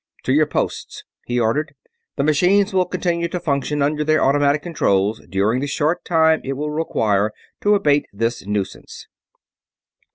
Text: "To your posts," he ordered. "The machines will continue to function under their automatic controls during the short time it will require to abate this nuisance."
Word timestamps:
"To 0.23 0.33
your 0.33 0.47
posts," 0.47 1.03
he 1.27 1.39
ordered. 1.39 1.75
"The 2.15 2.23
machines 2.23 2.73
will 2.73 2.85
continue 2.87 3.27
to 3.27 3.39
function 3.39 3.83
under 3.83 4.03
their 4.03 4.23
automatic 4.23 4.63
controls 4.63 5.21
during 5.29 5.59
the 5.59 5.67
short 5.67 6.03
time 6.05 6.41
it 6.43 6.53
will 6.53 6.71
require 6.71 7.31
to 7.61 7.75
abate 7.75 8.07
this 8.11 8.43
nuisance." 8.47 9.05